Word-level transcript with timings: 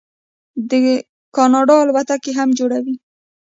کاناډا 1.35 1.75
الوتکې 1.83 2.31
هم 2.39 2.49
جوړوي. 2.59 2.95